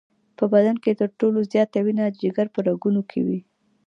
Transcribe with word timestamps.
په 0.37 0.45
بدن 0.53 0.75
کې 0.83 0.91
تر 0.99 1.09
ټولو 1.19 1.39
زیاته 1.51 1.79
وینه 1.85 2.03
د 2.09 2.15
جگر 2.21 2.47
په 2.55 2.59
رګونو 2.67 3.01
کې 3.09 3.19
وي. 3.25 3.39